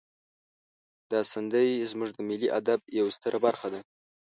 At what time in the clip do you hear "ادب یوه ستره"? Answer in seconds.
2.59-3.37